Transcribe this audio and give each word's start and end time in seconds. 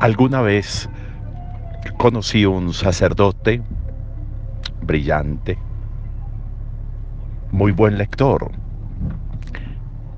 Alguna 0.00 0.42
vez 0.42 0.90
conocí 1.96 2.44
un 2.44 2.74
sacerdote 2.74 3.62
brillante, 4.82 5.56
muy 7.50 7.72
buen 7.72 7.96
lector. 7.96 8.50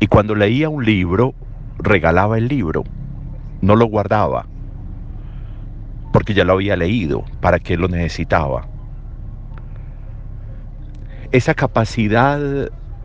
Y 0.00 0.06
cuando 0.06 0.34
leía 0.34 0.70
un 0.70 0.82
libro, 0.82 1.34
regalaba 1.76 2.38
el 2.38 2.48
libro, 2.48 2.84
no 3.60 3.76
lo 3.76 3.84
guardaba, 3.84 4.46
porque 6.10 6.32
ya 6.32 6.44
lo 6.44 6.54
había 6.54 6.76
leído, 6.76 7.26
para 7.42 7.58
qué 7.58 7.76
lo 7.76 7.86
necesitaba. 7.88 8.66
Esa 11.32 11.52
capacidad 11.52 12.40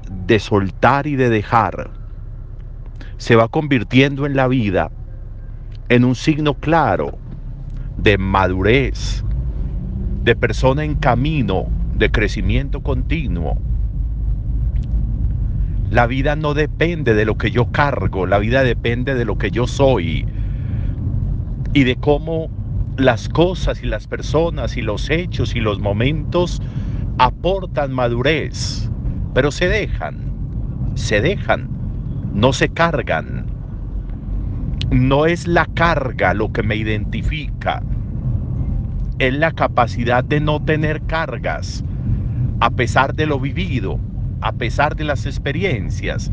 de 0.09 0.39
soltar 0.39 1.05
y 1.05 1.17
de 1.17 1.29
dejar 1.29 1.91
se 3.17 3.35
va 3.35 3.49
convirtiendo 3.49 4.25
en 4.25 4.37
la 4.37 4.47
vida 4.47 4.89
en 5.91 6.05
un 6.05 6.15
signo 6.15 6.53
claro 6.53 7.17
de 7.97 8.17
madurez, 8.17 9.25
de 10.23 10.37
persona 10.37 10.85
en 10.85 10.95
camino, 10.95 11.65
de 11.95 12.09
crecimiento 12.09 12.81
continuo. 12.81 13.57
La 15.89 16.07
vida 16.07 16.37
no 16.37 16.53
depende 16.53 17.13
de 17.13 17.25
lo 17.25 17.37
que 17.37 17.51
yo 17.51 17.73
cargo, 17.73 18.25
la 18.25 18.39
vida 18.39 18.63
depende 18.63 19.15
de 19.15 19.25
lo 19.25 19.37
que 19.37 19.51
yo 19.51 19.67
soy 19.67 20.25
y 21.73 21.83
de 21.83 21.97
cómo 21.97 22.49
las 22.95 23.27
cosas 23.27 23.83
y 23.83 23.85
las 23.85 24.07
personas 24.07 24.77
y 24.77 24.81
los 24.81 25.09
hechos 25.09 25.57
y 25.57 25.59
los 25.59 25.81
momentos 25.81 26.61
aportan 27.17 27.91
madurez, 27.91 28.89
pero 29.33 29.51
se 29.51 29.67
dejan, 29.67 30.21
se 30.95 31.19
dejan, 31.19 31.67
no 32.33 32.53
se 32.53 32.69
cargan. 32.69 33.50
No 34.91 35.25
es 35.25 35.47
la 35.47 35.67
carga 35.67 36.33
lo 36.33 36.51
que 36.51 36.63
me 36.63 36.75
identifica, 36.75 37.81
es 39.19 39.33
la 39.33 39.53
capacidad 39.53 40.21
de 40.21 40.41
no 40.41 40.61
tener 40.61 41.01
cargas, 41.03 41.81
a 42.59 42.69
pesar 42.71 43.15
de 43.15 43.25
lo 43.25 43.39
vivido, 43.39 44.01
a 44.41 44.51
pesar 44.51 44.97
de 44.97 45.05
las 45.05 45.25
experiencias, 45.25 46.29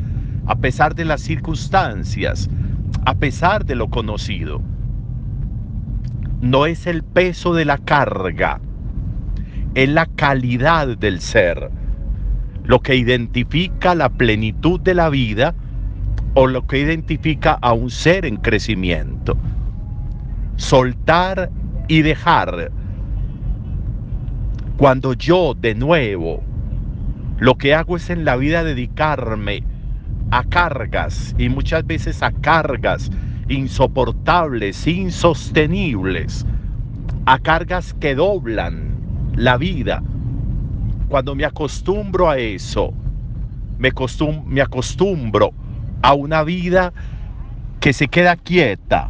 a 0.46 0.56
pesar 0.56 0.96
de 0.96 1.04
las 1.04 1.20
circunstancias, 1.20 2.50
a 3.04 3.14
pesar 3.14 3.64
de 3.64 3.76
lo 3.76 3.90
conocido. 3.90 4.60
No 6.40 6.66
es 6.66 6.88
el 6.88 7.04
peso 7.04 7.54
de 7.54 7.64
la 7.64 7.78
carga, 7.78 8.58
es 9.76 9.88
la 9.88 10.06
calidad 10.06 10.98
del 10.98 11.20
ser, 11.20 11.70
lo 12.64 12.80
que 12.80 12.96
identifica 12.96 13.94
la 13.94 14.08
plenitud 14.08 14.80
de 14.80 14.94
la 14.94 15.10
vida 15.10 15.54
o 16.40 16.46
lo 16.46 16.68
que 16.68 16.78
identifica 16.78 17.58
a 17.60 17.72
un 17.72 17.90
ser 17.90 18.24
en 18.24 18.36
crecimiento. 18.36 19.36
Soltar 20.54 21.50
y 21.88 22.02
dejar. 22.02 22.70
Cuando 24.76 25.14
yo 25.14 25.54
de 25.54 25.74
nuevo 25.74 26.44
lo 27.40 27.56
que 27.56 27.74
hago 27.74 27.96
es 27.96 28.08
en 28.08 28.24
la 28.24 28.36
vida 28.36 28.62
dedicarme 28.62 29.64
a 30.30 30.44
cargas 30.44 31.34
y 31.38 31.48
muchas 31.48 31.84
veces 31.84 32.22
a 32.22 32.30
cargas 32.30 33.10
insoportables, 33.48 34.86
insostenibles, 34.86 36.46
a 37.26 37.40
cargas 37.40 37.94
que 37.94 38.14
doblan 38.14 38.92
la 39.34 39.56
vida. 39.56 40.04
Cuando 41.08 41.34
me 41.34 41.44
acostumbro 41.44 42.30
a 42.30 42.38
eso, 42.38 42.94
me, 43.76 43.90
me 44.46 44.60
acostumbro 44.60 45.52
a 46.02 46.14
una 46.14 46.42
vida 46.42 46.92
que 47.80 47.92
se 47.92 48.08
queda 48.08 48.36
quieta, 48.36 49.08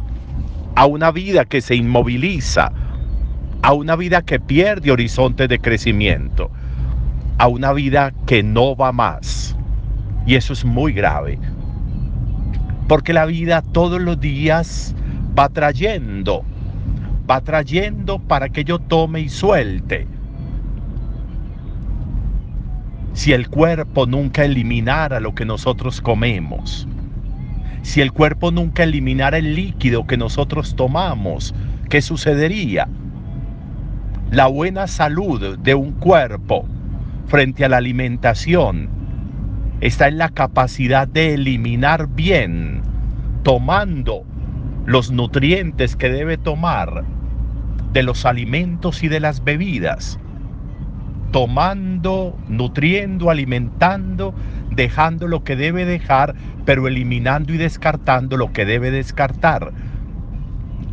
a 0.75 0.85
una 0.85 1.11
vida 1.11 1.45
que 1.45 1.61
se 1.61 1.75
inmoviliza, 1.75 2.71
a 3.61 3.73
una 3.73 3.95
vida 3.95 4.21
que 4.21 4.39
pierde 4.39 4.91
horizonte 4.91 5.47
de 5.47 5.59
crecimiento, 5.59 6.51
a 7.37 7.47
una 7.47 7.73
vida 7.73 8.13
que 8.25 8.43
no 8.43 8.75
va 8.75 8.91
más. 8.91 9.55
Y 10.25 10.35
eso 10.35 10.53
es 10.53 10.63
muy 10.63 10.93
grave. 10.93 11.39
Porque 12.87 13.13
la 13.13 13.25
vida 13.25 13.61
todos 13.61 14.01
los 14.01 14.19
días 14.19 14.95
va 15.37 15.49
trayendo, 15.49 16.43
va 17.29 17.41
trayendo 17.41 18.19
para 18.19 18.49
que 18.49 18.63
yo 18.63 18.79
tome 18.79 19.21
y 19.21 19.29
suelte. 19.29 20.07
Si 23.13 23.33
el 23.33 23.49
cuerpo 23.49 24.05
nunca 24.05 24.45
eliminara 24.45 25.19
lo 25.19 25.33
que 25.35 25.45
nosotros 25.45 25.99
comemos, 26.01 26.87
si 27.81 28.01
el 28.01 28.11
cuerpo 28.11 28.51
nunca 28.51 28.83
eliminara 28.83 29.37
el 29.37 29.55
líquido 29.55 30.05
que 30.05 30.17
nosotros 30.17 30.75
tomamos, 30.75 31.55
¿qué 31.89 32.01
sucedería? 32.01 32.87
La 34.31 34.47
buena 34.47 34.87
salud 34.87 35.57
de 35.57 35.73
un 35.73 35.93
cuerpo 35.93 36.65
frente 37.27 37.65
a 37.65 37.69
la 37.69 37.77
alimentación 37.77 38.89
está 39.81 40.07
en 40.07 40.17
la 40.17 40.29
capacidad 40.29 41.07
de 41.07 41.33
eliminar 41.33 42.07
bien, 42.07 42.81
tomando 43.43 44.23
los 44.85 45.11
nutrientes 45.11 45.95
que 45.95 46.09
debe 46.09 46.37
tomar 46.37 47.05
de 47.91 48.03
los 48.03 48.25
alimentos 48.25 49.03
y 49.03 49.07
de 49.07 49.19
las 49.19 49.43
bebidas 49.43 50.19
tomando, 51.31 52.37
nutriendo, 52.47 53.29
alimentando, 53.29 54.33
dejando 54.71 55.27
lo 55.27 55.43
que 55.43 55.55
debe 55.55 55.85
dejar, 55.85 56.35
pero 56.65 56.87
eliminando 56.87 57.53
y 57.53 57.57
descartando 57.57 58.37
lo 58.37 58.51
que 58.51 58.65
debe 58.65 58.91
descartar. 58.91 59.71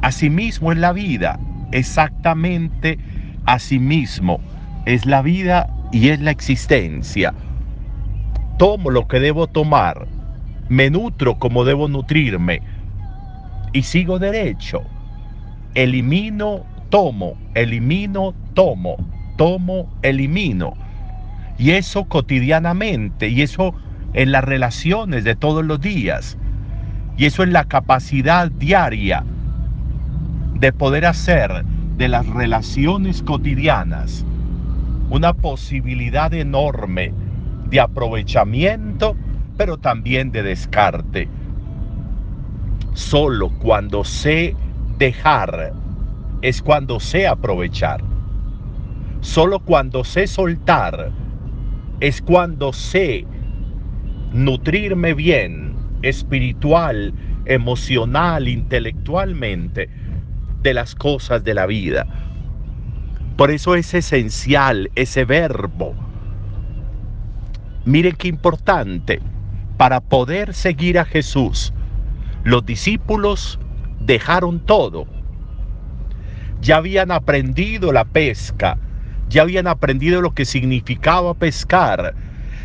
Asimismo 0.02 0.72
es 0.72 0.78
la 0.78 0.92
vida, 0.92 1.38
exactamente 1.72 2.98
asimismo 3.44 4.40
es 4.84 5.06
la 5.06 5.22
vida 5.22 5.68
y 5.92 6.08
es 6.08 6.20
la 6.20 6.30
existencia. 6.30 7.32
Tomo 8.58 8.90
lo 8.90 9.06
que 9.06 9.20
debo 9.20 9.46
tomar, 9.46 10.06
me 10.68 10.90
nutro 10.90 11.38
como 11.38 11.64
debo 11.64 11.88
nutrirme 11.88 12.62
y 13.72 13.82
sigo 13.82 14.18
derecho. 14.18 14.82
Elimino, 15.74 16.64
tomo, 16.88 17.34
elimino, 17.54 18.34
tomo 18.54 18.96
tomo, 19.36 19.88
elimino. 20.02 20.74
Y 21.58 21.72
eso 21.72 22.04
cotidianamente, 22.04 23.28
y 23.28 23.42
eso 23.42 23.74
en 24.12 24.32
las 24.32 24.44
relaciones 24.44 25.24
de 25.24 25.36
todos 25.36 25.64
los 25.64 25.80
días, 25.80 26.36
y 27.16 27.26
eso 27.26 27.42
en 27.42 27.52
la 27.52 27.64
capacidad 27.64 28.50
diaria 28.50 29.24
de 30.54 30.72
poder 30.72 31.06
hacer 31.06 31.64
de 31.96 32.08
las 32.08 32.26
relaciones 32.26 33.22
cotidianas 33.22 34.24
una 35.08 35.32
posibilidad 35.32 36.32
enorme 36.34 37.12
de 37.70 37.80
aprovechamiento, 37.80 39.16
pero 39.56 39.78
también 39.78 40.32
de 40.32 40.42
descarte. 40.42 41.28
Solo 42.92 43.50
cuando 43.58 44.04
sé 44.04 44.56
dejar 44.98 45.72
es 46.42 46.60
cuando 46.62 47.00
sé 47.00 47.26
aprovechar. 47.26 48.02
Solo 49.20 49.60
cuando 49.60 50.04
sé 50.04 50.26
soltar 50.26 51.10
es 52.00 52.20
cuando 52.20 52.72
sé 52.72 53.26
nutrirme 54.32 55.14
bien, 55.14 55.74
espiritual, 56.02 57.14
emocional, 57.46 58.48
intelectualmente, 58.48 59.88
de 60.62 60.74
las 60.74 60.94
cosas 60.94 61.44
de 61.44 61.54
la 61.54 61.66
vida. 61.66 62.06
Por 63.36 63.50
eso 63.50 63.74
es 63.74 63.94
esencial 63.94 64.90
ese 64.94 65.24
verbo. 65.24 65.94
Miren 67.84 68.16
qué 68.16 68.28
importante. 68.28 69.20
Para 69.76 70.00
poder 70.00 70.54
seguir 70.54 70.98
a 70.98 71.04
Jesús, 71.04 71.72
los 72.44 72.64
discípulos 72.64 73.60
dejaron 74.00 74.60
todo. 74.60 75.06
Ya 76.62 76.78
habían 76.78 77.10
aprendido 77.10 77.92
la 77.92 78.06
pesca, 78.06 78.78
ya 79.28 79.42
habían 79.42 79.66
aprendido 79.66 80.20
lo 80.20 80.32
que 80.32 80.44
significaba 80.44 81.34
pescar, 81.34 82.14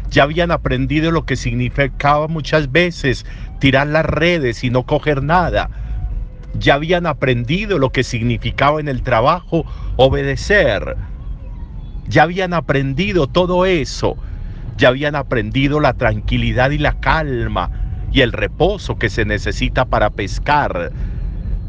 ya 0.10 0.24
habían 0.24 0.52
aprendido 0.52 1.12
lo 1.12 1.25
que 1.25 1.36
significaba 1.36 2.28
muchas 2.28 2.72
veces 2.72 3.25
tirar 3.60 3.88
las 3.88 4.06
redes 4.06 4.63
y 4.63 4.69
no 4.69 4.84
coger 4.84 5.24
nada, 5.24 5.69
ya 6.54 6.75
habían 6.75 7.06
aprendido 7.06 7.80
lo 7.80 7.92
que 7.92 8.04
significaba 8.04 8.80
en 8.80 8.88
el 8.88 9.02
trabajo 9.02 9.66
obedecer, 9.96 10.98
ya 12.08 12.24
habían 12.24 12.54
aprendido 12.54 13.28
todo 13.28 13.66
eso, 13.66 14.18
ya 14.78 14.90
habían 14.90 15.16
aprendido 15.16 15.80
la 15.80 15.94
tranquilidad 15.94 16.72
y 16.72 16.78
la 16.78 17.00
calma 17.00 17.72
y 18.12 18.22
el 18.22 18.34
reposo 18.34 18.98
que 18.98 19.10
se 19.10 19.25
necesita 19.25 19.86
para 19.86 20.10
pescar, 20.10 20.92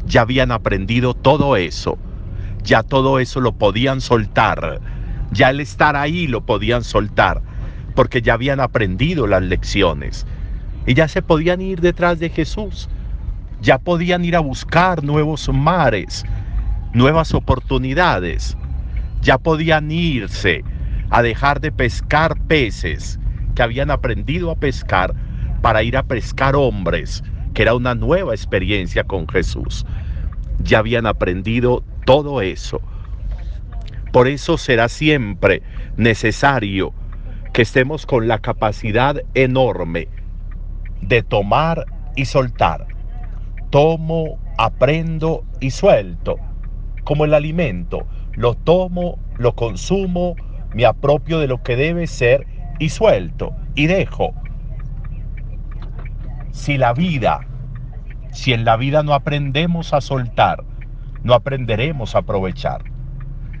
ya 0.05 0.21
habían 0.21 0.51
aprendido 0.51 1.13
todo 1.13 1.55
eso 1.55 1.97
ya 2.63 2.83
todo 2.83 3.19
eso 3.19 3.41
lo 3.41 3.53
podían 3.53 4.01
soltar. 4.01 4.81
Ya 5.31 5.49
el 5.49 5.59
estar 5.59 5.95
ahí 5.95 6.27
lo 6.27 6.41
podían 6.45 6.83
soltar, 6.83 7.41
porque 7.95 8.21
ya 8.21 8.33
habían 8.35 8.59
aprendido 8.59 9.27
las 9.27 9.43
lecciones. 9.43 10.25
Y 10.85 10.93
ya 10.95 11.07
se 11.07 11.21
podían 11.21 11.61
ir 11.61 11.81
detrás 11.81 12.19
de 12.19 12.29
Jesús. 12.29 12.89
ya 13.61 13.79
podían 13.79 14.25
ir 14.25 14.35
a 14.35 14.41
buscar 14.41 15.03
nuevos 15.03 15.49
mares, 15.53 16.25
nuevas 16.93 17.33
oportunidades, 17.33 18.57
ya 19.21 19.37
podían 19.37 19.89
irse 19.91 20.63
a 21.09 21.21
dejar 21.21 21.61
de 21.61 21.71
pescar 21.71 22.35
peces 22.47 23.19
que 23.55 23.63
habían 23.63 23.89
aprendido 23.89 24.51
a 24.51 24.55
pescar 24.55 25.15
para 25.61 25.81
ir 25.83 25.95
a 25.95 26.03
pescar 26.03 26.55
hombres, 26.57 27.23
que 27.53 27.61
era 27.61 27.73
una 27.73 27.95
nueva 27.95 28.33
experiencia 28.33 29.05
con 29.05 29.27
Jesús. 29.29 29.85
Ya 30.59 30.79
habían 30.79 31.05
aprendido 31.05 31.83
todo 32.05 32.41
eso. 32.41 32.81
Por 34.11 34.27
eso 34.27 34.57
será 34.57 34.89
siempre 34.89 35.63
necesario 35.97 36.93
que 37.51 37.61
estemos 37.61 38.05
con 38.05 38.27
la 38.27 38.39
capacidad 38.39 39.21
enorme 39.33 40.07
de 41.01 41.23
tomar 41.23 41.87
y 42.15 42.25
soltar. 42.25 42.87
Tomo, 43.69 44.37
aprendo 44.57 45.43
y 45.59 45.71
suelto. 45.71 46.37
Como 47.03 47.25
el 47.25 47.33
alimento. 47.33 48.05
Lo 48.35 48.55
tomo, 48.55 49.19
lo 49.37 49.55
consumo, 49.55 50.35
me 50.73 50.85
apropio 50.85 51.39
de 51.39 51.47
lo 51.47 51.61
que 51.61 51.75
debe 51.75 52.07
ser 52.07 52.47
y 52.79 52.89
suelto 52.89 53.55
y 53.75 53.87
dejo. 53.87 54.33
Si 56.51 56.77
la 56.77 56.93
vida, 56.93 57.41
si 58.31 58.53
en 58.53 58.65
la 58.65 58.77
vida 58.77 59.03
no 59.03 59.13
aprendemos 59.13 59.93
a 59.93 60.01
soltar, 60.01 60.63
no 61.23 61.33
aprenderemos 61.33 62.15
a 62.15 62.19
aprovechar. 62.19 62.83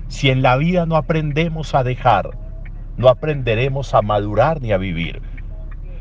Si 0.07 0.29
en 0.29 0.41
la 0.41 0.57
vida 0.57 0.85
no 0.85 0.95
aprendemos 0.95 1.75
a 1.75 1.83
dejar, 1.83 2.37
no 2.97 3.09
aprenderemos 3.09 3.93
a 3.93 4.01
madurar 4.01 4.61
ni 4.61 4.71
a 4.71 4.77
vivir. 4.77 5.21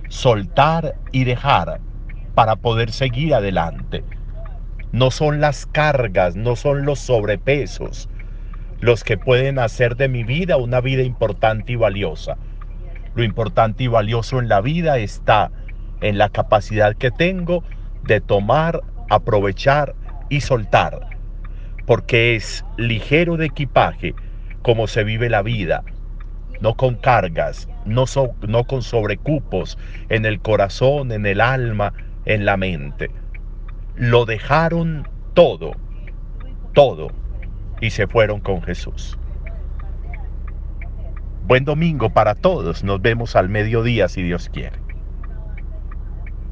Soltar 0.09 0.97
y 1.11 1.25
dejar 1.25 1.81
para 2.35 2.57
poder 2.57 2.91
seguir 2.91 3.35
adelante. 3.35 4.05
No 4.93 5.11
son 5.11 5.41
las 5.41 5.65
cargas, 5.67 6.37
no 6.37 6.57
son 6.57 6.85
los 6.85 6.99
sobrepesos 6.99 8.09
los 8.83 9.05
que 9.05 9.17
pueden 9.17 9.61
hacer 9.61 9.95
de 9.97 10.09
mi 10.09 10.25
vida 10.25 10.57
una 10.57 10.81
vida 10.81 11.03
importante 11.03 11.73
y 11.73 11.77
valiosa. 11.77 12.37
Lo 13.15 13.23
importante 13.23 13.85
y 13.85 13.87
valioso 13.87 14.41
en 14.41 14.49
la 14.49 14.61
vida 14.61 14.99
está 14.99 15.53
en 16.01 16.19
la 16.19 16.29
capacidad 16.31 16.97
que 16.97 17.13
tengo 17.13 17.63
de 18.03 18.21
tomar, 18.21 18.83
aprovechar 19.09 19.95
y 20.29 20.41
soltar. 20.41 21.12
Porque 21.87 22.37
es 22.37 22.65
ligero 22.77 23.37
de 23.37 23.47
equipaje 23.47 24.15
como 24.63 24.87
se 24.87 25.05
vive 25.05 25.29
la 25.29 25.43
vida, 25.43 25.83
no 26.61 26.75
con 26.75 26.95
cargas, 26.95 27.69
no, 27.85 28.07
con 28.65 28.83
sobrecupos 28.83 29.77
en 30.09 30.25
el 30.25 30.41
corazón, 30.41 31.11
en 31.13 31.27
el 31.27 31.41
alma, 31.41 31.93
en 32.25 32.45
la 32.45 32.57
mente. 32.57 33.11
Lo 33.97 34.25
dejaron 34.25 35.09
todo, 35.35 35.73
todo, 36.73 37.11
y 37.81 37.91
se 37.91 38.07
fueron 38.07 38.41
con 38.41 38.63
Jesús. 38.63 39.19
Buen 41.45 41.65
domingo 41.65 42.11
para 42.11 42.37
todos. 42.37 42.85
Nos 42.85 43.03
vemos 43.03 43.35
al 43.35 43.49
mediodía 43.49 44.09
si 44.09 44.23
Dios 44.23 44.49
quiere. 44.49 44.82